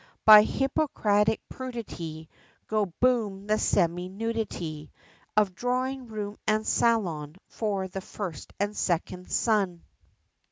By 0.25 0.41
hypocritic 0.43 1.41
prudity, 1.47 2.27
Go 2.65 2.87
boom 2.99 3.45
the 3.45 3.59
semi 3.59 4.09
nudity, 4.09 4.91
Of 5.37 5.53
drawing 5.53 6.07
room 6.07 6.37
and 6.47 6.65
salon, 6.65 7.35
for 7.49 7.87
the 7.87 8.01
first 8.01 8.51
and 8.59 8.75
second 8.75 9.31
son. 9.31 9.83